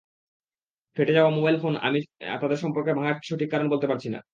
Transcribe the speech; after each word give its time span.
ফেটে 0.97 1.13
যাওয়া 1.17 1.31
মোবাইল 1.37 1.57
ফোনআমি 1.63 1.99
তাদের 2.41 2.59
সম্পর্ক 2.63 2.87
ভাঙার 2.97 3.15
সঠিক 3.23 3.49
কারণ 3.51 3.67
বলতে 3.73 3.87
পারছি 3.91 4.07
না। 4.09 4.21